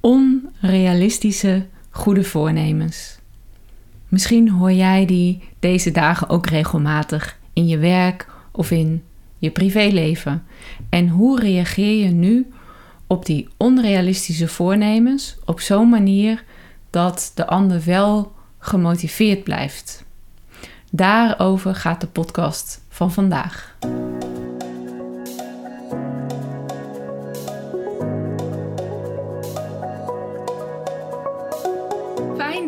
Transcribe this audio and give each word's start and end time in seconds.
onrealistische 0.00 1.66
goede 1.90 2.24
voornemens. 2.24 3.18
Misschien 4.08 4.50
hoor 4.50 4.72
jij 4.72 5.06
die 5.06 5.42
deze 5.58 5.90
dagen 5.90 6.28
ook 6.28 6.46
regelmatig 6.46 7.38
in 7.52 7.66
je 7.66 7.78
werk 7.78 8.26
of 8.50 8.70
in 8.70 9.02
je 9.38 9.50
privéleven. 9.50 10.44
En 10.88 11.08
hoe 11.08 11.40
reageer 11.40 12.04
je 12.04 12.10
nu 12.10 12.50
op 13.06 13.26
die 13.26 13.48
onrealistische 13.56 14.48
voornemens 14.48 15.36
op 15.44 15.60
zo'n 15.60 15.88
manier 15.88 16.44
dat 16.90 17.32
de 17.34 17.46
ander 17.46 17.82
wel 17.84 18.32
gemotiveerd 18.58 19.44
blijft? 19.44 20.04
Daarover 20.90 21.74
gaat 21.74 22.00
de 22.00 22.06
podcast 22.06 22.84
van 22.88 23.12
vandaag. 23.12 23.76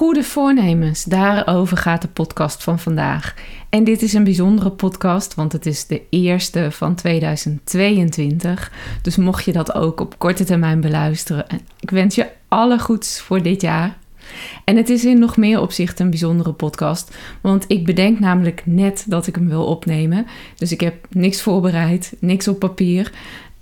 Goede 0.00 0.22
voornemens, 0.22 1.04
daarover 1.04 1.76
gaat 1.76 2.02
de 2.02 2.08
podcast 2.08 2.62
van 2.62 2.78
vandaag. 2.78 3.34
En 3.70 3.84
dit 3.84 4.02
is 4.02 4.12
een 4.12 4.24
bijzondere 4.24 4.70
podcast, 4.70 5.34
want 5.34 5.52
het 5.52 5.66
is 5.66 5.86
de 5.86 6.02
eerste 6.10 6.70
van 6.70 6.94
2022. 6.94 8.72
Dus 9.02 9.16
mocht 9.16 9.44
je 9.44 9.52
dat 9.52 9.74
ook 9.74 10.00
op 10.00 10.18
korte 10.18 10.44
termijn 10.44 10.80
beluisteren, 10.80 11.46
ik 11.80 11.90
wens 11.90 12.14
je 12.14 12.26
alle 12.48 12.78
goeds 12.78 13.20
voor 13.20 13.42
dit 13.42 13.60
jaar. 13.60 13.98
En 14.64 14.76
het 14.76 14.88
is 14.88 15.04
in 15.04 15.18
nog 15.18 15.36
meer 15.36 15.60
opzichten 15.60 16.04
een 16.04 16.10
bijzondere 16.10 16.52
podcast, 16.52 17.16
want 17.40 17.64
ik 17.68 17.84
bedenk 17.84 18.18
namelijk 18.18 18.62
net 18.64 19.04
dat 19.08 19.26
ik 19.26 19.34
hem 19.34 19.48
wil 19.48 19.64
opnemen. 19.64 20.26
Dus 20.56 20.72
ik 20.72 20.80
heb 20.80 21.06
niks 21.10 21.42
voorbereid, 21.42 22.12
niks 22.18 22.48
op 22.48 22.58
papier. 22.58 23.12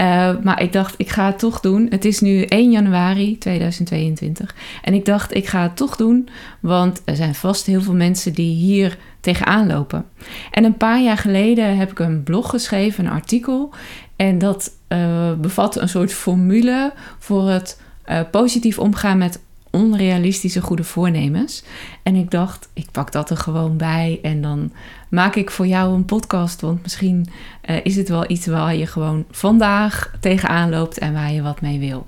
Uh, 0.01 0.31
maar 0.43 0.63
ik 0.63 0.73
dacht, 0.73 0.95
ik 0.97 1.09
ga 1.09 1.27
het 1.27 1.39
toch 1.39 1.61
doen. 1.61 1.87
Het 1.91 2.05
is 2.05 2.21
nu 2.21 2.43
1 2.43 2.71
januari 2.71 3.39
2022. 3.39 4.55
En 4.83 4.95
ik 4.95 5.05
dacht, 5.05 5.35
ik 5.35 5.47
ga 5.47 5.63
het 5.63 5.77
toch 5.77 5.97
doen. 5.97 6.29
Want 6.61 7.03
er 7.05 7.17
zijn 7.17 7.35
vast 7.35 7.67
heel 7.67 7.83
veel 7.83 7.95
mensen 7.95 8.33
die 8.33 8.55
hier 8.55 8.99
tegenaan 9.21 9.67
lopen. 9.67 10.05
En 10.51 10.65
een 10.65 10.77
paar 10.77 11.03
jaar 11.03 11.17
geleden 11.17 11.77
heb 11.77 11.91
ik 11.91 11.99
een 11.99 12.23
blog 12.23 12.51
geschreven, 12.51 13.05
een 13.05 13.13
artikel. 13.13 13.75
En 14.17 14.39
dat 14.39 14.71
uh, 14.89 15.33
bevat 15.33 15.77
een 15.77 15.89
soort 15.89 16.13
formule 16.13 16.93
voor 17.19 17.49
het 17.49 17.81
uh, 18.11 18.21
positief 18.31 18.79
omgaan 18.79 19.19
met 19.19 19.41
onrealistische 19.71 20.61
goede 20.61 20.85
voornemens. 20.85 21.63
En 22.03 22.15
ik 22.15 22.31
dacht, 22.31 22.69
ik 22.73 22.91
pak 22.91 23.13
dat 23.13 23.31
er 23.31 23.37
gewoon 23.37 23.77
bij 23.77 24.19
en 24.23 24.43
dan 24.43 24.73
maak 25.09 25.35
ik 25.35 25.51
voor 25.51 25.67
jou 25.67 25.95
een 25.95 26.05
podcast. 26.05 26.61
Want 26.61 26.83
misschien 26.83 27.27
uh, 27.71 27.77
is 27.83 27.97
het 27.97 28.09
wel 28.09 28.31
iets 28.31 28.47
waar 28.47 28.75
je 28.75 28.87
gewoon 28.87 29.25
vandaag 29.31 30.15
tegenaan 30.21 30.71
loopt 30.71 30.99
en 30.99 31.13
waar 31.13 31.33
je 31.33 31.43
wat 31.43 31.61
mee 31.61 31.79
wil. 31.79 32.07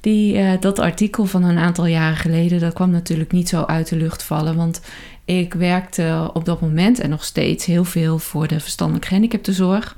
Die, 0.00 0.36
uh, 0.36 0.50
dat 0.60 0.78
artikel 0.78 1.24
van 1.24 1.42
een 1.42 1.58
aantal 1.58 1.86
jaren 1.86 2.16
geleden, 2.16 2.60
dat 2.60 2.72
kwam 2.72 2.90
natuurlijk 2.90 3.32
niet 3.32 3.48
zo 3.48 3.62
uit 3.62 3.88
de 3.88 3.96
lucht 3.96 4.22
vallen. 4.22 4.56
Want 4.56 4.80
ik 5.24 5.54
werkte 5.54 6.30
op 6.32 6.44
dat 6.44 6.60
moment 6.60 7.00
en 7.00 7.10
nog 7.10 7.24
steeds 7.24 7.64
heel 7.64 7.84
veel 7.84 8.18
voor 8.18 8.46
de 8.46 8.60
verstandelijk 8.60 9.06
gehandicaptenzorg. 9.06 9.96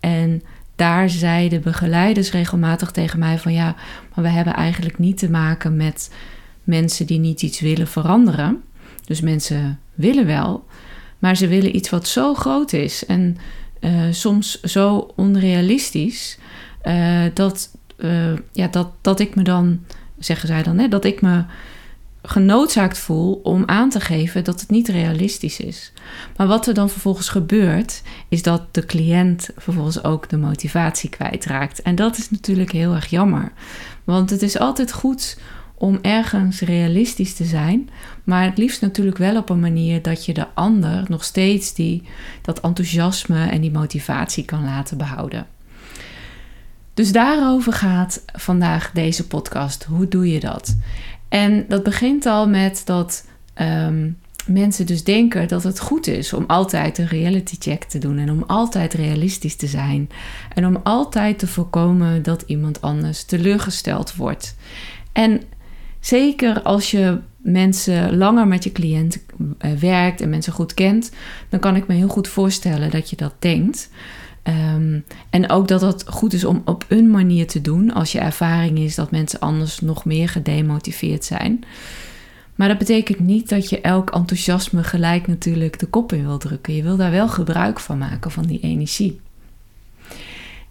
En 0.00 0.42
daar 0.80 1.10
zeiden 1.10 1.62
begeleiders 1.62 2.30
regelmatig 2.30 2.90
tegen 2.90 3.18
mij 3.18 3.38
van 3.38 3.52
ja, 3.52 3.74
maar 4.14 4.24
we 4.24 4.30
hebben 4.30 4.54
eigenlijk 4.54 4.98
niet 4.98 5.18
te 5.18 5.30
maken 5.30 5.76
met 5.76 6.14
mensen 6.64 7.06
die 7.06 7.18
niet 7.18 7.42
iets 7.42 7.60
willen 7.60 7.88
veranderen. 7.88 8.62
Dus 9.04 9.20
mensen 9.20 9.80
willen 9.94 10.26
wel, 10.26 10.64
maar 11.18 11.36
ze 11.36 11.48
willen 11.48 11.76
iets 11.76 11.90
wat 11.90 12.08
zo 12.08 12.34
groot 12.34 12.72
is 12.72 13.06
en 13.06 13.36
uh, 13.80 13.90
soms 14.10 14.60
zo 14.60 15.12
onrealistisch 15.16 16.38
uh, 16.84 17.24
dat, 17.34 17.76
uh, 17.96 18.32
ja, 18.52 18.68
dat, 18.68 18.88
dat 19.00 19.20
ik 19.20 19.34
me 19.34 19.42
dan, 19.42 19.80
zeggen 20.18 20.48
zij 20.48 20.62
dan, 20.62 20.78
hè, 20.78 20.88
dat 20.88 21.04
ik 21.04 21.20
me 21.20 21.44
genoodzaakt 22.22 22.98
voel 22.98 23.40
om 23.42 23.62
aan 23.66 23.90
te 23.90 24.00
geven 24.00 24.44
dat 24.44 24.60
het 24.60 24.70
niet 24.70 24.88
realistisch 24.88 25.60
is. 25.60 25.92
Maar 26.36 26.46
wat 26.46 26.66
er 26.66 26.74
dan 26.74 26.90
vervolgens 26.90 27.28
gebeurt, 27.28 28.02
is 28.28 28.42
dat 28.42 28.74
de 28.74 28.86
cliënt 28.86 29.50
vervolgens 29.56 30.04
ook 30.04 30.28
de 30.28 30.36
motivatie 30.36 31.10
kwijtraakt. 31.10 31.82
En 31.82 31.94
dat 31.94 32.16
is 32.16 32.30
natuurlijk 32.30 32.72
heel 32.72 32.94
erg 32.94 33.06
jammer. 33.06 33.52
Want 34.04 34.30
het 34.30 34.42
is 34.42 34.58
altijd 34.58 34.92
goed 34.92 35.38
om 35.74 35.98
ergens 36.02 36.60
realistisch 36.60 37.34
te 37.34 37.44
zijn, 37.44 37.90
maar 38.24 38.44
het 38.44 38.58
liefst 38.58 38.80
natuurlijk 38.80 39.18
wel 39.18 39.36
op 39.36 39.50
een 39.50 39.60
manier 39.60 40.02
dat 40.02 40.24
je 40.24 40.34
de 40.34 40.46
ander 40.54 41.04
nog 41.08 41.24
steeds 41.24 41.74
die, 41.74 42.02
dat 42.42 42.60
enthousiasme 42.60 43.48
en 43.48 43.60
die 43.60 43.70
motivatie 43.70 44.44
kan 44.44 44.64
laten 44.64 44.98
behouden. 44.98 45.46
Dus 46.94 47.12
daarover 47.12 47.72
gaat 47.72 48.22
vandaag 48.32 48.90
deze 48.90 49.26
podcast. 49.26 49.84
Hoe 49.84 50.08
doe 50.08 50.30
je 50.30 50.40
dat? 50.40 50.76
En 51.30 51.64
dat 51.68 51.82
begint 51.82 52.26
al 52.26 52.48
met 52.48 52.82
dat 52.84 53.26
um, 53.60 54.18
mensen 54.46 54.86
dus 54.86 55.04
denken 55.04 55.48
dat 55.48 55.62
het 55.62 55.80
goed 55.80 56.06
is 56.06 56.32
om 56.32 56.44
altijd 56.46 56.98
een 56.98 57.06
reality 57.06 57.56
check 57.58 57.84
te 57.84 57.98
doen 57.98 58.18
en 58.18 58.30
om 58.30 58.44
altijd 58.46 58.94
realistisch 58.94 59.56
te 59.56 59.66
zijn 59.66 60.10
en 60.54 60.66
om 60.66 60.80
altijd 60.82 61.38
te 61.38 61.46
voorkomen 61.46 62.22
dat 62.22 62.42
iemand 62.46 62.80
anders 62.80 63.24
teleurgesteld 63.24 64.14
wordt. 64.14 64.56
En 65.12 65.40
zeker 66.00 66.62
als 66.62 66.90
je 66.90 67.18
mensen 67.36 68.16
langer 68.16 68.46
met 68.46 68.64
je 68.64 68.72
cliënt 68.72 69.24
eh, 69.58 69.72
werkt 69.72 70.20
en 70.20 70.28
mensen 70.28 70.52
goed 70.52 70.74
kent, 70.74 71.10
dan 71.48 71.60
kan 71.60 71.76
ik 71.76 71.86
me 71.86 71.94
heel 71.94 72.08
goed 72.08 72.28
voorstellen 72.28 72.90
dat 72.90 73.10
je 73.10 73.16
dat 73.16 73.34
denkt. 73.38 73.90
Um, 74.44 75.04
en 75.30 75.50
ook 75.50 75.68
dat 75.68 75.80
het 75.80 76.04
goed 76.08 76.32
is 76.32 76.44
om 76.44 76.62
op 76.64 76.84
een 76.88 77.10
manier 77.10 77.46
te 77.46 77.60
doen 77.60 77.92
als 77.92 78.12
je 78.12 78.18
ervaring 78.18 78.78
is 78.78 78.94
dat 78.94 79.10
mensen 79.10 79.40
anders 79.40 79.80
nog 79.80 80.04
meer 80.04 80.28
gedemotiveerd 80.28 81.24
zijn. 81.24 81.64
Maar 82.54 82.68
dat 82.68 82.78
betekent 82.78 83.18
niet 83.18 83.48
dat 83.48 83.68
je 83.68 83.80
elk 83.80 84.10
enthousiasme 84.10 84.84
gelijk 84.84 85.26
natuurlijk 85.26 85.78
de 85.78 85.86
kop 85.86 86.12
in 86.12 86.26
wil 86.26 86.38
drukken. 86.38 86.74
Je 86.74 86.82
wil 86.82 86.96
daar 86.96 87.10
wel 87.10 87.28
gebruik 87.28 87.80
van 87.80 87.98
maken, 87.98 88.30
van 88.30 88.46
die 88.46 88.60
energie. 88.60 89.20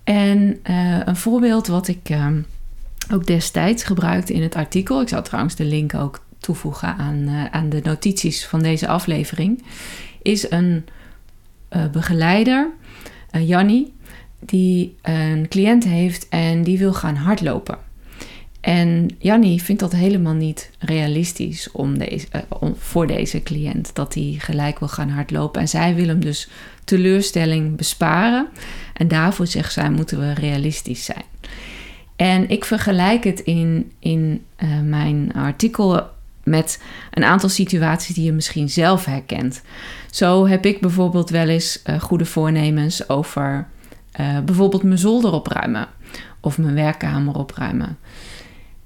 En 0.03 0.59
uh, 0.69 0.99
een 1.05 1.15
voorbeeld 1.15 1.67
wat 1.67 1.87
ik 1.87 2.09
uh, 2.09 2.27
ook 3.11 3.25
destijds 3.25 3.83
gebruikte 3.83 4.33
in 4.33 4.41
het 4.41 4.55
artikel, 4.55 5.01
ik 5.01 5.09
zal 5.09 5.23
trouwens 5.23 5.55
de 5.55 5.65
link 5.65 5.93
ook 5.93 6.23
toevoegen 6.37 6.95
aan, 6.95 7.17
uh, 7.17 7.45
aan 7.45 7.69
de 7.69 7.81
notities 7.83 8.45
van 8.45 8.61
deze 8.61 8.87
aflevering, 8.87 9.63
is 10.21 10.51
een 10.51 10.85
begeleider 11.91 12.71
uh, 13.31 13.47
Jannie, 13.47 13.93
die 14.39 14.95
een 15.01 15.47
cliënt 15.47 15.83
heeft 15.83 16.29
en 16.29 16.63
die 16.63 16.77
wil 16.77 16.93
gaan 16.93 17.15
hardlopen. 17.15 17.77
En 18.59 19.09
Jannie 19.19 19.63
vindt 19.63 19.81
dat 19.81 19.91
helemaal 19.91 20.33
niet 20.33 20.71
realistisch 20.79 21.71
om 21.71 21.97
deze, 21.97 22.27
om, 22.59 22.75
voor 22.77 23.07
deze 23.07 23.43
cliënt 23.43 23.91
dat 23.93 24.13
hij 24.13 24.35
gelijk 24.37 24.79
wil 24.79 24.87
gaan 24.87 25.09
hardlopen. 25.09 25.61
En 25.61 25.67
zij 25.67 25.95
wil 25.95 26.07
hem 26.07 26.19
dus 26.19 26.49
teleurstelling 26.83 27.75
besparen. 27.75 28.47
En 28.93 29.07
daarvoor 29.07 29.47
zegt 29.47 29.73
zij 29.73 29.89
moeten 29.89 30.19
we 30.19 30.33
realistisch 30.33 31.05
zijn. 31.05 31.23
En 32.15 32.49
ik 32.49 32.65
vergelijk 32.65 33.23
het 33.23 33.39
in, 33.39 33.91
in 33.99 34.45
uh, 34.63 34.81
mijn 34.81 35.33
artikel 35.33 36.03
met 36.49 36.81
een 37.11 37.23
aantal 37.23 37.49
situaties 37.49 38.15
die 38.15 38.25
je 38.25 38.31
misschien 38.31 38.69
zelf 38.69 39.05
herkent. 39.05 39.61
Zo 40.11 40.47
heb 40.47 40.65
ik 40.65 40.81
bijvoorbeeld 40.81 41.29
wel 41.29 41.47
eens 41.47 41.81
uh, 41.85 41.99
goede 41.99 42.25
voornemens 42.25 43.09
over 43.09 43.67
uh, 44.19 44.39
bijvoorbeeld 44.39 44.83
mijn 44.83 44.97
zolder 44.97 45.31
opruimen 45.31 45.87
of 46.39 46.57
mijn 46.57 46.75
werkkamer 46.75 47.35
opruimen. 47.35 47.97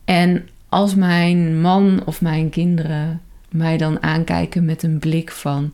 En 0.06 0.48
als 0.70 0.96
mijn 0.96 1.62
man 1.62 2.02
of 2.06 2.22
mijn 2.22 2.50
kinderen 2.50 3.22
mij 3.50 3.78
dan 3.78 4.04
aankijken 4.04 4.66
met 4.66 4.84
een 4.84 5.00
blik 5.00 5.32
van: 5.32 5.74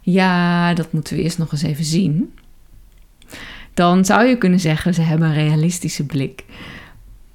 ja, 0.00 0.74
dat 0.74 0.92
moeten 0.92 1.16
we 1.16 1.22
eerst 1.22 1.38
nog 1.38 1.52
eens 1.52 1.62
even 1.62 1.84
zien. 1.84 2.34
Dan 3.74 4.04
zou 4.04 4.24
je 4.24 4.38
kunnen 4.38 4.60
zeggen, 4.60 4.94
ze 4.94 5.02
hebben 5.02 5.28
een 5.28 5.34
realistische 5.34 6.06
blik. 6.06 6.44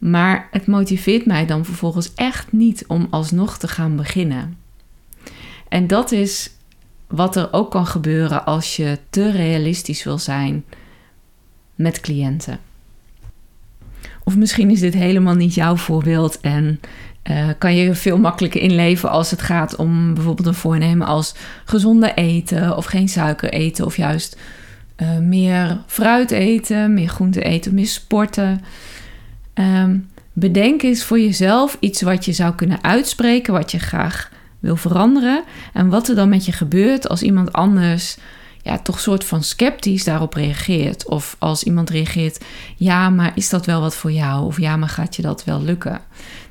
Maar 0.01 0.47
het 0.51 0.67
motiveert 0.67 1.25
mij 1.25 1.45
dan 1.45 1.65
vervolgens 1.65 2.13
echt 2.15 2.51
niet 2.51 2.83
om 2.87 3.07
alsnog 3.09 3.57
te 3.57 3.67
gaan 3.67 3.95
beginnen. 3.95 4.57
En 5.69 5.87
dat 5.87 6.11
is 6.11 6.51
wat 7.07 7.35
er 7.35 7.53
ook 7.53 7.71
kan 7.71 7.85
gebeuren 7.85 8.45
als 8.45 8.75
je 8.75 8.99
te 9.09 9.31
realistisch 9.31 10.03
wil 10.03 10.17
zijn 10.17 10.65
met 11.75 11.99
cliënten. 11.99 12.59
Of 14.23 14.35
misschien 14.35 14.69
is 14.69 14.79
dit 14.79 14.93
helemaal 14.93 15.35
niet 15.35 15.53
jouw 15.53 15.75
voorbeeld 15.75 16.39
en 16.39 16.79
uh, 17.29 17.49
kan 17.57 17.75
je 17.75 17.95
veel 17.95 18.17
makkelijker 18.17 18.61
inleven 18.61 19.09
als 19.09 19.31
het 19.31 19.41
gaat 19.41 19.75
om 19.75 20.13
bijvoorbeeld 20.13 20.47
een 20.47 20.53
voornemen 20.53 21.07
als 21.07 21.35
gezonde 21.65 22.13
eten 22.13 22.77
of 22.77 22.85
geen 22.85 23.09
suiker 23.09 23.49
eten 23.49 23.85
of 23.85 23.97
juist 23.97 24.37
uh, 24.97 25.17
meer 25.17 25.81
fruit 25.87 26.31
eten, 26.31 26.93
meer 26.93 27.07
groente 27.09 27.41
eten, 27.41 27.73
meer 27.73 27.87
sporten. 27.87 28.61
Um, 29.53 30.09
bedenk 30.33 30.81
eens 30.81 31.03
voor 31.03 31.19
jezelf 31.19 31.77
iets 31.79 32.01
wat 32.01 32.25
je 32.25 32.33
zou 32.33 32.55
kunnen 32.55 32.83
uitspreken, 32.83 33.53
wat 33.53 33.71
je 33.71 33.79
graag 33.79 34.31
wil 34.59 34.75
veranderen 34.75 35.43
en 35.73 35.89
wat 35.89 36.07
er 36.07 36.15
dan 36.15 36.29
met 36.29 36.45
je 36.45 36.51
gebeurt 36.51 37.09
als 37.09 37.21
iemand 37.21 37.53
anders 37.53 38.17
ja, 38.63 38.77
toch 38.77 38.99
soort 38.99 39.23
van 39.23 39.43
sceptisch 39.43 40.03
daarop 40.03 40.33
reageert. 40.33 41.07
Of 41.07 41.35
als 41.39 41.63
iemand 41.63 41.89
reageert, 41.89 42.45
ja, 42.75 43.09
maar 43.09 43.31
is 43.35 43.49
dat 43.49 43.65
wel 43.65 43.81
wat 43.81 43.95
voor 43.95 44.11
jou? 44.11 44.45
Of 44.45 44.59
ja, 44.59 44.75
maar 44.75 44.89
gaat 44.89 45.15
je 45.15 45.21
dat 45.21 45.43
wel 45.43 45.61
lukken? 45.61 46.01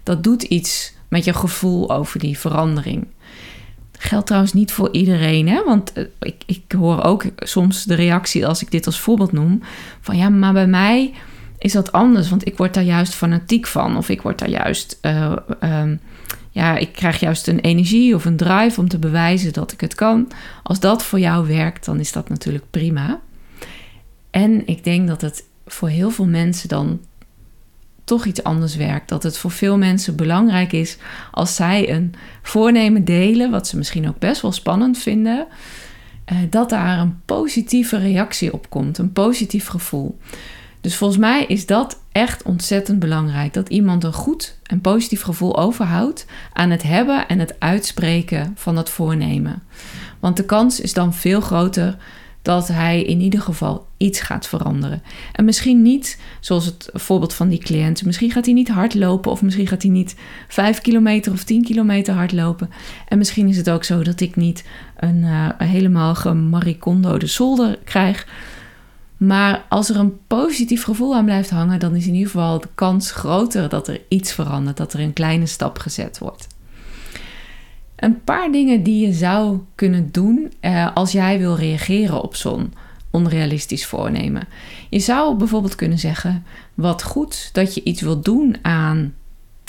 Dat 0.03 0.25
doet 0.25 0.43
iets 0.43 0.93
met 1.09 1.25
je 1.25 1.35
gevoel 1.35 1.91
over 1.91 2.21
die 2.21 2.39
verandering. 2.39 3.07
Geldt 3.99 4.27
trouwens 4.27 4.53
niet 4.53 4.73
voor 4.73 4.93
iedereen, 4.93 5.49
hè? 5.49 5.65
want 5.65 5.93
eh, 5.93 6.05
ik, 6.21 6.43
ik 6.47 6.73
hoor 6.73 7.03
ook 7.03 7.25
soms 7.37 7.85
de 7.85 7.95
reactie 7.95 8.47
als 8.47 8.63
ik 8.63 8.71
dit 8.71 8.87
als 8.87 9.01
voorbeeld 9.01 9.33
noem: 9.33 9.63
van 10.01 10.17
ja, 10.17 10.29
maar 10.29 10.53
bij 10.53 10.67
mij 10.67 11.13
is 11.61 11.73
dat 11.73 11.93
anders, 11.93 12.31
want 12.31 12.47
ik 12.47 12.57
word 12.57 12.75
daar 12.75 12.85
juist 12.85 13.15
fanatiek 13.15 13.67
van, 13.67 13.97
of 13.97 14.09
ik 14.09 14.23
word 14.23 14.39
daar 14.39 14.49
juist 14.49 14.99
uh, 15.03 15.33
ja, 16.51 16.77
ik 16.77 16.93
krijg 16.93 17.21
juist 17.21 17.49
een 17.49 17.61
energie 17.61 18.15
of 18.15 18.25
een 18.25 18.37
drive 18.37 18.81
om 18.81 18.89
te 18.89 18.99
bewijzen 18.99 19.53
dat 19.53 19.73
ik 19.73 19.81
het 19.81 19.95
kan. 19.95 20.29
Als 20.63 20.81
dat 20.81 21.03
voor 21.03 21.19
jou 21.19 21.47
werkt, 21.47 21.85
dan 21.85 22.01
is 22.01 22.13
dat 22.13 22.29
natuurlijk 22.29 22.65
prima. 22.71 23.21
En 24.31 24.67
ik 24.67 24.85
denk 24.85 25.09
dat 25.09 25.21
het 25.21 25.45
voor 25.67 25.89
heel 25.89 26.11
veel 26.11 26.27
mensen 26.27 26.69
dan 26.69 27.01
toch 28.05 28.25
iets 28.25 28.43
anders 28.43 28.77
werkt. 28.77 29.09
Dat 29.09 29.23
het 29.23 29.39
voor 29.39 29.51
veel 29.51 29.79
mensen 29.79 30.17
belangrijk 30.17 30.73
is 30.73 30.97
als 31.31 31.55
zij 31.55 31.91
een 31.91 32.15
voornemen 32.43 33.05
delen, 33.05 33.51
wat 33.51 33.67
ze 33.67 33.77
misschien 33.77 34.09
ook 34.09 34.19
best 34.19 34.43
wel 34.43 34.53
spannend 34.53 34.99
vinden, 34.99 35.47
eh, 36.25 36.37
dat 36.51 36.71
daar 36.71 36.99
een 36.99 37.21
positieve 37.25 37.97
reactie 37.99 38.53
op 38.53 38.71
komt, 38.71 38.99
een 38.99 39.13
positief 39.13 39.67
gevoel. 39.67 40.19
Dus 40.81 40.97
volgens 40.97 41.21
mij 41.21 41.45
is 41.45 41.67
dat 41.67 42.01
echt 42.13 42.43
ontzettend 42.43 42.99
belangrijk. 42.99 43.55
Dat 43.55 43.69
iemand 43.69 44.05
een 44.05 44.13
goed 44.13 44.59
en 44.63 44.81
positief 44.81 45.23
gevoel 45.23 45.59
overhoudt 45.59 46.27
aan 46.53 46.71
het 46.71 46.83
hebben 46.83 47.29
en 47.29 47.39
het 47.39 47.55
uitspreken 47.59 48.53
van 48.55 48.75
dat 48.75 48.91
voornemen. 48.91 49.63
Want 50.21 50.37
de 50.37 50.45
kans 50.45 50.81
is 50.81 50.93
dan 50.93 51.15
veel 51.15 51.41
groter 51.41 51.97
dat 52.43 52.69
hij 52.69 53.03
in 53.03 53.21
ieder 53.21 53.41
geval 53.41 53.87
iets 53.97 54.21
gaat 54.21 54.47
veranderen. 54.47 55.03
En 55.33 55.45
misschien 55.45 55.83
niet, 55.83 56.21
zoals 56.41 56.65
het 56.65 56.89
voorbeeld 56.93 57.35
van 57.35 57.49
die 57.49 57.59
cliënt, 57.59 58.05
misschien 58.05 58.31
gaat 58.31 58.45
hij 58.45 58.55
niet 58.55 58.69
hardlopen 58.69 59.31
of 59.31 59.43
misschien 59.43 59.67
gaat 59.67 59.83
hij 59.83 59.91
niet 59.91 60.17
5 60.49 60.81
kilometer 60.81 61.33
of 61.33 61.45
10 61.45 61.65
kilometer 61.65 62.15
hardlopen. 62.15 62.71
En 63.09 63.19
misschien 63.19 63.49
is 63.49 63.57
het 63.57 63.71
ook 63.71 63.85
zo 63.85 64.03
dat 64.03 64.21
ik 64.21 64.37
niet 64.37 64.65
een, 64.97 65.23
uh, 65.23 65.49
helemaal 65.59 66.15
gemaricondo 66.15 67.19
de 67.19 67.27
zolder 67.27 67.79
krijg. 67.85 68.27
Maar 69.21 69.65
als 69.69 69.89
er 69.91 69.97
een 69.97 70.27
positief 70.27 70.85
gevoel 70.85 71.15
aan 71.15 71.25
blijft 71.25 71.51
hangen, 71.51 71.79
dan 71.79 71.97
is 71.97 72.07
in 72.07 72.15
ieder 72.15 72.31
geval 72.31 72.61
de 72.61 72.69
kans 72.75 73.11
groter 73.11 73.69
dat 73.69 73.89
er 73.89 74.01
iets 74.09 74.33
verandert, 74.33 74.77
dat 74.77 74.93
er 74.93 75.01
een 75.01 75.13
kleine 75.13 75.47
stap 75.47 75.79
gezet 75.79 76.19
wordt. 76.19 76.47
Een 77.97 78.25
paar 78.25 78.53
dingen 78.53 78.83
die 78.83 79.07
je 79.07 79.13
zou 79.13 79.61
kunnen 79.75 80.13
doen 80.13 80.53
eh, 80.61 80.95
als 80.95 81.13
jij 81.13 81.39
wil 81.39 81.55
reageren 81.55 82.23
op 82.23 82.37
zo'n 82.37 82.73
onrealistisch 83.11 83.87
voornemen. 83.87 84.49
Je 84.91 84.99
zou 84.99 85.37
bijvoorbeeld 85.37 85.75
kunnen 85.75 85.99
zeggen: 85.99 86.45
Wat 86.75 87.03
goed 87.03 87.51
dat 87.53 87.75
je 87.75 87.83
iets 87.83 88.01
wilt 88.01 88.25
doen 88.25 88.57
aan 88.63 89.15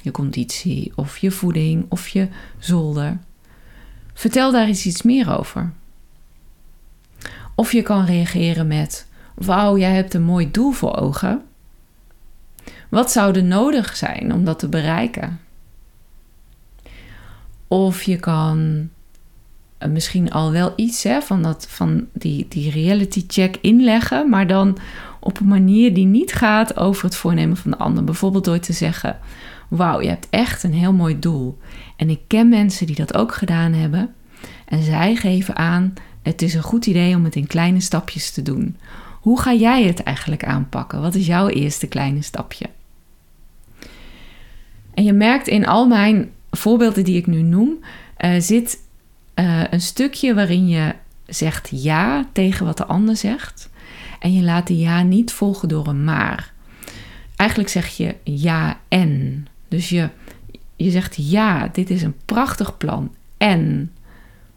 je 0.01 0.11
conditie 0.11 0.91
of 0.95 1.17
je 1.17 1.31
voeding 1.31 1.85
of 1.89 2.07
je 2.07 2.27
zolder. 2.59 3.17
Vertel 4.13 4.51
daar 4.51 4.67
eens 4.67 4.85
iets 4.85 5.01
meer 5.01 5.37
over. 5.37 5.71
Of 7.55 7.71
je 7.71 7.81
kan 7.81 8.05
reageren 8.05 8.67
met: 8.67 9.09
Wauw, 9.35 9.77
jij 9.77 9.93
hebt 9.93 10.13
een 10.13 10.23
mooi 10.23 10.51
doel 10.51 10.71
voor 10.71 10.95
ogen. 10.95 11.41
Wat 12.89 13.11
zou 13.11 13.35
er 13.35 13.43
nodig 13.43 13.95
zijn 13.95 14.33
om 14.33 14.45
dat 14.45 14.59
te 14.59 14.67
bereiken? 14.67 15.39
Of 17.67 18.03
je 18.03 18.17
kan 18.17 18.89
eh, 19.77 19.89
misschien 19.89 20.31
al 20.31 20.51
wel 20.51 20.73
iets 20.75 21.03
hè, 21.03 21.21
van, 21.21 21.41
dat, 21.41 21.65
van 21.69 22.07
die, 22.13 22.45
die 22.49 22.71
reality 22.71 23.23
check 23.27 23.57
inleggen, 23.61 24.29
maar 24.29 24.47
dan 24.47 24.77
op 25.19 25.39
een 25.39 25.47
manier 25.47 25.93
die 25.93 26.05
niet 26.05 26.33
gaat 26.33 26.77
over 26.77 27.03
het 27.03 27.15
voornemen 27.15 27.57
van 27.57 27.71
de 27.71 27.77
ander. 27.77 28.03
Bijvoorbeeld 28.03 28.45
door 28.45 28.59
te 28.59 28.73
zeggen: 28.73 29.19
Wauw, 29.67 30.01
je 30.01 30.09
hebt 30.09 30.27
echt 30.29 30.63
een 30.63 30.73
heel 30.73 30.93
mooi 30.93 31.19
doel. 31.19 31.57
En 31.95 32.09
ik 32.09 32.19
ken 32.27 32.49
mensen 32.49 32.85
die 32.85 32.95
dat 32.95 33.13
ook 33.13 33.33
gedaan 33.33 33.73
hebben. 33.73 34.13
En 34.65 34.83
zij 34.83 35.15
geven 35.15 35.55
aan: 35.55 35.93
Het 36.21 36.41
is 36.41 36.53
een 36.53 36.61
goed 36.61 36.85
idee 36.85 37.15
om 37.15 37.23
het 37.23 37.35
in 37.35 37.47
kleine 37.47 37.79
stapjes 37.79 38.31
te 38.31 38.41
doen. 38.41 38.77
Hoe 39.21 39.41
ga 39.41 39.53
jij 39.53 39.83
het 39.83 40.03
eigenlijk 40.03 40.43
aanpakken? 40.43 41.01
Wat 41.01 41.15
is 41.15 41.25
jouw 41.25 41.47
eerste 41.47 41.87
kleine 41.87 42.21
stapje? 42.21 42.65
En 44.93 45.03
je 45.03 45.13
merkt 45.13 45.47
in 45.47 45.67
al 45.67 45.87
mijn 45.87 46.31
voorbeelden 46.51 47.03
die 47.03 47.17
ik 47.17 47.27
nu 47.27 47.41
noem, 47.41 47.79
uh, 48.19 48.39
zit 48.39 48.79
uh, 49.35 49.63
een 49.69 49.81
stukje 49.81 50.33
waarin 50.33 50.67
je 50.67 50.95
zegt 51.25 51.69
ja 51.71 52.25
tegen 52.31 52.65
wat 52.65 52.77
de 52.77 52.85
ander 52.85 53.17
zegt. 53.17 53.69
En 54.19 54.33
je 54.33 54.41
laat 54.41 54.67
de 54.67 54.77
ja 54.77 55.03
niet 55.03 55.31
volgen 55.31 55.67
door 55.67 55.87
een 55.87 56.03
maar. 56.03 56.53
Eigenlijk 57.35 57.69
zeg 57.69 57.87
je 57.87 58.15
ja 58.23 58.79
en. 58.87 59.47
Dus 59.67 59.89
je, 59.89 60.09
je 60.75 60.91
zegt 60.91 61.15
ja, 61.15 61.67
dit 61.67 61.89
is 61.89 62.01
een 62.01 62.15
prachtig 62.25 62.77
plan. 62.77 63.15
En 63.37 63.91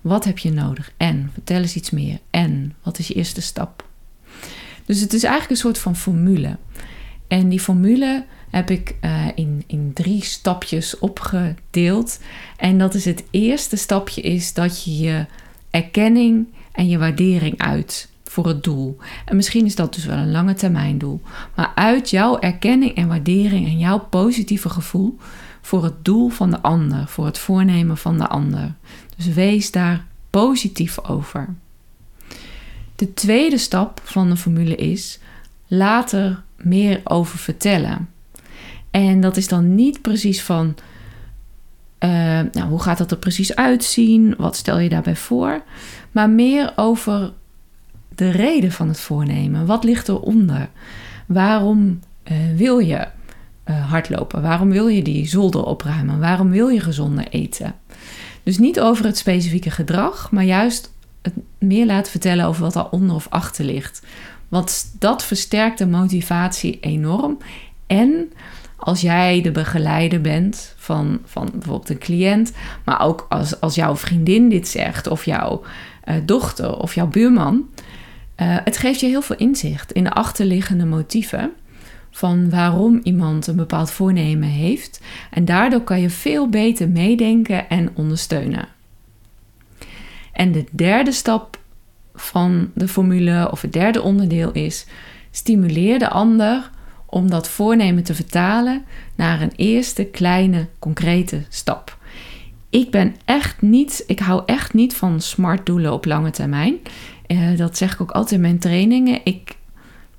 wat 0.01 0.25
heb 0.25 0.39
je 0.39 0.53
nodig? 0.53 0.93
En 0.97 1.31
vertel 1.33 1.61
eens 1.61 1.77
iets 1.77 1.91
meer. 1.91 2.19
En 2.31 2.75
wat 2.83 2.99
is 2.99 3.09
je 3.09 3.15
eerste 3.15 3.43
stap? 3.43 3.85
Dus 4.85 5.01
het 5.01 5.13
is 5.13 5.23
eigenlijk 5.23 5.51
een 5.51 5.67
soort 5.67 5.79
van 5.79 5.97
formule. 5.97 6.57
En 7.29 7.49
die 7.49 7.61
formule 7.61 8.25
heb 8.51 8.71
ik 8.71 8.95
uh, 9.01 9.27
in, 9.35 9.65
in 9.67 9.91
drie 9.93 10.25
stapjes 10.25 10.99
opgedeeld. 10.99 12.21
En 12.57 12.79
dat 12.79 12.95
is 12.95 13.05
het 13.05 13.25
eerste 13.31 13.77
stapje 13.77 14.21
is 14.21 14.53
dat 14.53 14.85
je 14.85 14.99
je 14.99 15.27
erkenning 15.71 16.47
en 16.73 16.89
je 16.89 16.99
waardering 16.99 17.59
uit 17.59 18.09
voor 18.25 18.47
het 18.47 18.65
doel. 18.65 18.97
En 19.25 19.37
misschien 19.37 19.65
is 19.65 19.75
dat 19.75 19.95
dus 19.95 20.05
wel 20.05 20.17
een 20.17 20.31
lange 20.31 20.55
termijn 20.55 20.99
doel. 20.99 21.21
Maar 21.55 21.73
uit 21.75 22.11
jouw 22.11 22.39
erkenning 22.39 22.95
en 22.95 23.09
waardering 23.09 23.67
en 23.67 23.79
jouw 23.79 23.99
positieve 23.99 24.69
gevoel 24.69 25.17
voor 25.61 25.85
het 25.85 26.05
doel 26.05 26.29
van 26.29 26.51
de 26.51 26.61
ander, 26.63 27.09
voor 27.09 27.25
het 27.25 27.39
voornemen 27.39 27.97
van 27.97 28.19
de 28.19 28.29
ander. 28.29 28.75
Dus 29.17 29.27
wees 29.27 29.71
daar 29.71 30.07
positief 30.31 31.05
over. 31.05 31.55
De 32.97 33.15
tweede 33.15 33.59
stap 33.59 34.01
van 34.05 34.31
de 34.31 34.37
formule 34.37 34.75
is 34.75 35.19
later 35.67 36.43
meer 36.57 37.01
over 37.05 37.39
vertellen. 37.39 38.09
En 38.91 39.21
dat 39.21 39.37
is 39.37 39.49
dan 39.49 39.75
niet 39.75 40.03
precies 40.03 40.43
van, 40.43 40.75
uh, 42.01 42.11
nou, 42.53 42.69
hoe 42.69 42.83
gaat 42.83 42.99
dat 42.99 43.11
er 43.11 43.17
precies 43.17 43.55
uitzien? 43.55 44.35
Wat 44.39 44.57
stel 44.57 44.79
je 44.79 44.89
daarbij 44.89 45.17
voor? 45.17 45.63
Maar 46.13 46.31
meer 46.31 46.73
over 46.77 47.33
de 48.15 48.31
reden 48.31 48.73
van 48.73 48.89
het 48.89 49.01
voornemen. 49.01 49.67
Wat 49.67 49.85
ligt 49.85 50.09
eronder? 50.09 50.69
Waarom 51.27 52.01
uh, 52.25 52.37
wil 52.57 52.79
je 52.79 53.07
uh, 53.67 53.91
hardlopen? 53.91 54.43
Waarom 54.43 54.71
wil 54.71 54.87
je 54.87 55.03
die 55.03 55.27
zolder 55.29 55.65
opruimen? 55.65 56.21
Waarom 56.21 56.51
wil 56.51 56.69
je 56.69 56.81
gezonder 56.81 57.29
eten? 57.29 57.75
Dus 58.43 58.59
niet 58.59 58.81
over 58.81 59.05
het 59.05 59.17
specifieke 59.17 59.71
gedrag, 59.71 60.31
maar 60.31 60.45
juist 60.45 60.94
het 61.25 61.35
meer 61.59 61.87
laten 61.87 62.11
vertellen 62.11 62.47
over 62.47 62.63
wat 62.63 62.73
daaronder 62.73 63.17
of 63.17 63.27
achter 63.31 63.65
ligt. 63.65 64.03
Want 64.49 64.97
dat 64.99 65.25
versterkt 65.25 65.79
de 65.79 65.87
motivatie 65.87 66.81
enorm. 66.81 67.39
En 67.87 68.33
als 68.77 69.01
jij 69.01 69.41
de 69.43 69.51
begeleider 69.51 70.21
bent 70.21 70.75
van, 70.77 71.21
van 71.25 71.49
bijvoorbeeld 71.53 71.91
een 71.91 71.99
cliënt, 71.99 72.53
maar 72.85 73.01
ook 73.01 73.27
als, 73.29 73.61
als 73.61 73.75
jouw 73.75 73.97
vriendin 73.97 74.49
dit 74.49 74.69
zegt, 74.69 75.07
of 75.07 75.25
jouw 75.25 75.63
uh, 76.05 76.15
dochter 76.25 76.77
of 76.77 76.95
jouw 76.95 77.07
buurman, 77.07 77.55
uh, 77.55 78.57
het 78.65 78.77
geeft 78.77 79.01
je 79.01 79.07
heel 79.07 79.23
veel 79.23 79.37
inzicht 79.37 79.93
in 79.93 80.05
de 80.05 80.13
achterliggende 80.13 80.87
motieven 80.87 81.51
van 82.11 82.51
waarom 82.51 83.01
iemand 83.03 83.47
een 83.47 83.57
bepaald 83.57 83.91
voornemen 83.91 84.49
heeft. 84.49 85.01
En 85.31 85.45
daardoor 85.45 85.81
kan 85.81 86.01
je 86.01 86.11
veel 86.11 86.49
beter 86.49 86.89
meedenken 86.89 87.69
en 87.69 87.91
ondersteunen. 87.95 88.74
En 90.35 90.53
de 90.53 90.65
derde 90.71 91.13
stap 91.13 91.59
van 92.15 92.71
de 92.75 92.89
formule 92.89 93.49
of 93.51 93.61
het 93.63 93.73
derde 93.73 94.03
onderdeel 94.03 94.53
is: 94.53 94.87
stimuleer 95.31 95.99
de 95.99 96.09
ander 96.09 96.71
om 97.07 97.31
dat 97.31 97.49
voornemen 97.49 98.03
te 98.03 98.15
vertalen 98.15 98.85
naar 99.15 99.41
een 99.41 99.53
eerste 99.57 100.05
kleine 100.05 100.67
concrete 100.79 101.43
stap. 101.49 101.99
Ik 102.71 102.91
ben 102.91 103.17
echt 103.25 103.63
niet, 103.63 104.05
ik 104.07 104.19
hou 104.19 104.43
echt 104.47 104.75
niet 104.75 104.95
van 104.95 105.21
smart 105.21 105.67
doelen 105.67 105.93
op 105.93 106.05
lange 106.05 106.31
termijn. 106.31 106.77
Uh, 107.29 107.57
dat 107.57 107.77
zeg 107.77 107.93
ik 107.93 108.01
ook 108.01 108.11
altijd 108.11 108.33
in 108.33 108.41
mijn 108.41 108.59
trainingen. 108.59 109.21
Ik 109.25 109.57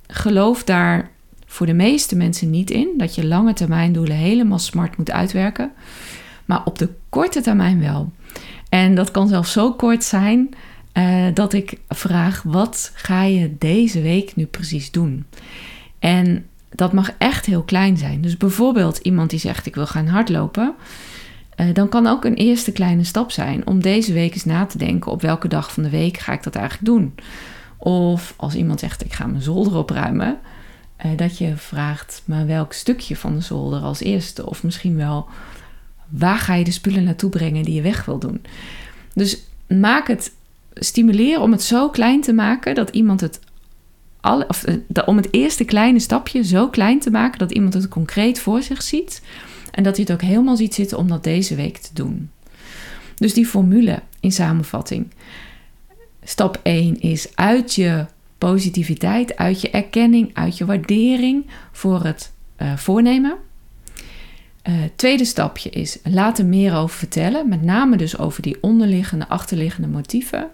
geloof 0.08 0.64
daar 0.64 1.10
voor 1.46 1.66
de 1.66 1.74
meeste 1.74 2.16
mensen 2.16 2.50
niet 2.50 2.72
in 2.72 2.88
dat 2.98 3.16
je 3.16 3.26
lange 3.26 3.54
termijn 3.54 3.94
doelen 3.94 4.16
helemaal 4.16 4.60
smart 4.60 4.98
moet 4.98 5.12
uitwerken, 5.12 5.72
maar 6.46 6.62
op 6.66 6.78
de 6.78 6.90
korte 7.10 7.42
termijn 7.42 7.80
wel. 7.80 8.12
En 8.76 8.96
dat 8.96 9.12
kan 9.12 9.28
zelfs 9.28 9.52
zo 9.52 9.74
kort 9.74 10.04
zijn 10.04 10.50
uh, 10.94 11.26
dat 11.34 11.54
ik 11.54 11.78
vraag: 11.90 12.42
wat 12.44 12.92
ga 12.94 13.24
je 13.24 13.56
deze 13.58 14.02
week 14.02 14.36
nu 14.36 14.46
precies 14.46 14.92
doen? 14.92 15.26
En 16.00 16.46
dat 16.70 16.94
mag 16.94 17.12
echt 17.18 17.46
heel 17.46 17.64
klein 17.64 17.98
zijn. 17.98 18.22
Dus 18.22 18.38
bijvoorbeeld 18.38 18.98
iemand 18.98 19.30
die 19.30 19.40
zegt: 19.40 19.66
Ik 19.66 19.76
wil 19.76 19.88
gaan 19.88 20.08
hardlopen. 20.08 20.74
Uh, 21.58 21.74
dan 21.74 21.90
kan 21.90 22.08
ook 22.08 22.26
een 22.26 22.34
eerste 22.34 22.72
kleine 22.72 23.04
stap 23.04 23.32
zijn 23.32 23.68
om 23.68 23.82
deze 23.82 24.14
week 24.14 24.34
eens 24.34 24.46
na 24.46 24.66
te 24.66 24.78
denken: 24.78 25.12
op 25.12 25.22
welke 25.22 25.48
dag 25.48 25.74
van 25.74 25.84
de 25.84 25.90
week 25.90 26.18
ga 26.18 26.34
ik 26.34 26.44
dat 26.44 26.56
eigenlijk 26.56 26.86
doen? 26.86 27.16
Of 27.78 28.34
als 28.36 28.56
iemand 28.56 28.80
zegt: 28.80 29.06
Ik 29.06 29.14
ga 29.14 29.26
mijn 29.26 29.42
zolder 29.42 29.76
opruimen. 29.76 30.38
Uh, 31.06 31.12
dat 31.16 31.38
je 31.38 31.56
vraagt: 31.56 32.22
Maar 32.26 32.46
welk 32.46 32.74
stukje 32.74 33.16
van 33.16 33.36
de 33.36 33.42
zolder 33.42 33.82
als 33.82 34.00
eerste? 34.00 34.46
Of 34.46 34.64
misschien 34.64 34.96
wel: 34.96 35.28
Waar 36.10 36.38
ga 36.38 36.54
je 36.54 36.64
de 36.64 36.72
spullen 36.72 37.04
naartoe 37.04 37.30
brengen 37.30 37.64
die 37.64 37.74
je 37.74 37.82
weg 37.82 38.06
wil 38.06 38.18
doen? 38.20 38.42
Dus 39.14 39.44
maak 39.68 40.08
het 40.08 40.32
stimuleren 40.74 41.42
om 41.42 41.52
het 41.52 41.64
zo 41.64 41.90
klein 41.90 42.22
te 42.22 42.34
maken 42.34 42.76
dat 42.76 42.90
iemand 42.90 43.22
het 43.22 43.40
of, 44.48 44.64
eh, 44.64 45.04
om 45.06 45.18
het 45.18 45.28
eerste 45.32 45.64
kleine 45.64 46.00
stapje 46.00 46.44
zo 46.44 46.70
klein 46.70 47.00
te 47.00 47.12
maken 47.12 47.40
dat 47.40 47.52
iemand 47.52 47.74
het 47.74 47.88
concreet 47.88 48.40
voor 48.40 48.64
zich 48.64 48.82
ziet 48.82 49.22
en 49.72 49.84
dat 49.84 49.96
hij 49.96 50.06
het 50.08 50.14
ook 50.14 50.30
helemaal 50.30 50.56
ziet 50.56 50.74
zitten 50.74 50.98
om 50.98 51.08
dat 51.08 51.24
deze 51.24 51.56
week 51.56 51.78
te 51.78 51.90
doen. 51.94 52.30
Dus 53.16 53.34
die 53.34 53.46
formule 53.46 54.02
in 54.20 54.32
samenvatting. 54.32 55.08
Stap 56.24 56.60
1 56.64 57.00
is 57.00 57.36
uit 57.36 57.76
je 57.76 58.06
positiviteit, 58.38 59.36
uit 59.36 59.62
je 59.62 59.70
erkenning, 59.70 60.30
uit 60.34 60.58
je 60.58 60.66
waardering 60.66 61.46
voor 61.72 62.04
het 62.04 62.32
uh, 62.62 62.78
voornemen. 62.78 63.38
Uh, 64.68 64.74
tweede 64.96 65.26
stapje 65.26 65.70
is 65.70 65.98
laat 66.04 66.40
er 66.40 66.46
meer 66.46 66.76
over 66.76 66.98
vertellen, 66.98 67.50
met 67.50 67.62
name 67.62 67.98
dus 67.98 68.18
over 68.18 68.42
die 68.42 68.58
onderliggende, 68.62 69.28
achterliggende 69.28 69.88
motieven. 69.88 70.48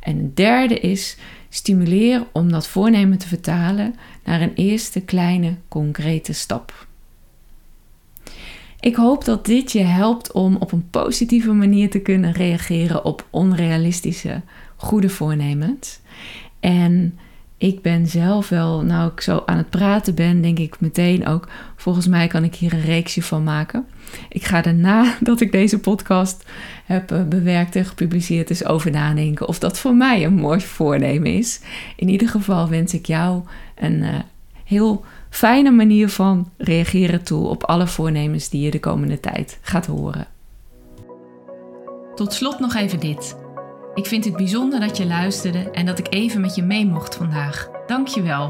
En 0.00 0.16
het 0.16 0.36
derde 0.36 0.78
is 0.78 1.16
stimuleer 1.48 2.26
om 2.32 2.50
dat 2.50 2.68
voornemen 2.68 3.18
te 3.18 3.28
vertalen 3.28 3.94
naar 4.24 4.40
een 4.40 4.54
eerste 4.54 5.00
kleine 5.00 5.54
concrete 5.68 6.32
stap. 6.32 6.86
Ik 8.80 8.94
hoop 8.94 9.24
dat 9.24 9.46
dit 9.46 9.72
je 9.72 9.82
helpt 9.82 10.32
om 10.32 10.56
op 10.56 10.72
een 10.72 10.90
positieve 10.90 11.52
manier 11.52 11.90
te 11.90 12.00
kunnen 12.00 12.32
reageren 12.32 13.04
op 13.04 13.26
onrealistische 13.30 14.42
goede 14.76 15.08
voornemens. 15.08 16.00
En 16.60 17.18
ik 17.60 17.82
ben 17.82 18.06
zelf 18.06 18.48
wel, 18.48 18.82
nou 18.82 19.10
ik 19.12 19.20
zo 19.20 19.42
aan 19.46 19.56
het 19.56 19.70
praten 19.70 20.14
ben, 20.14 20.40
denk 20.40 20.58
ik 20.58 20.80
meteen 20.80 21.26
ook, 21.26 21.48
volgens 21.76 22.06
mij 22.06 22.26
kan 22.26 22.44
ik 22.44 22.54
hier 22.54 22.72
een 22.72 22.80
reeksje 22.80 23.22
van 23.22 23.44
maken. 23.44 23.86
Ik 24.28 24.44
ga 24.44 24.62
daarna 24.62 25.14
dat 25.20 25.40
ik 25.40 25.52
deze 25.52 25.78
podcast 25.78 26.44
heb 26.84 27.10
eh, 27.10 27.22
bewerkt 27.22 27.76
en 27.76 27.84
gepubliceerd 27.84 28.50
is 28.50 28.64
over 28.64 28.90
nadenken 28.90 29.48
of 29.48 29.58
dat 29.58 29.78
voor 29.78 29.94
mij 29.94 30.24
een 30.24 30.34
mooi 30.34 30.60
voornemen 30.60 31.34
is. 31.34 31.60
In 31.96 32.08
ieder 32.08 32.28
geval 32.28 32.68
wens 32.68 32.94
ik 32.94 33.06
jou 33.06 33.42
een 33.74 34.02
uh, 34.02 34.14
heel 34.64 35.04
fijne 35.30 35.70
manier 35.70 36.08
van 36.08 36.50
reageren 36.56 37.22
toe 37.22 37.46
op 37.46 37.64
alle 37.64 37.86
voornemens 37.86 38.48
die 38.48 38.60
je 38.60 38.70
de 38.70 38.80
komende 38.80 39.20
tijd 39.20 39.58
gaat 39.62 39.86
horen. 39.86 40.26
Tot 42.14 42.32
slot 42.32 42.58
nog 42.58 42.74
even 42.74 43.00
dit. 43.00 43.39
Ik 43.94 44.06
vind 44.06 44.24
het 44.24 44.36
bijzonder 44.36 44.80
dat 44.80 44.96
je 44.96 45.06
luisterde 45.06 45.70
en 45.70 45.86
dat 45.86 45.98
ik 45.98 46.06
even 46.10 46.40
met 46.40 46.54
je 46.54 46.62
mee 46.62 46.86
mocht 46.86 47.14
vandaag. 47.14 47.70
Dank 47.86 48.08
je 48.08 48.22
wel. 48.22 48.48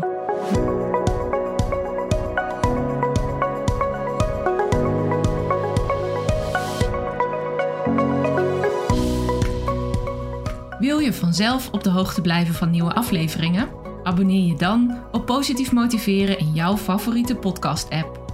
Wil 10.79 10.99
je 10.99 11.13
vanzelf 11.13 11.69
op 11.73 11.83
de 11.83 11.91
hoogte 11.91 12.21
blijven 12.21 12.55
van 12.55 12.71
nieuwe 12.71 12.95
afleveringen? 12.95 13.69
Abonneer 14.03 14.47
je 14.47 14.57
dan 14.57 14.99
op 15.13 15.27
Positief 15.27 15.73
Motiveren 15.73 16.39
in 16.39 16.53
jouw 16.53 16.77
favoriete 16.77 17.35
podcast-app. 17.35 18.20